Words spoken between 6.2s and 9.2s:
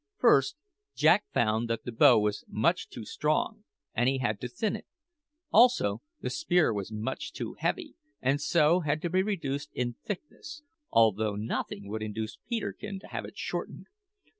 the spear was much too heavy, and so had to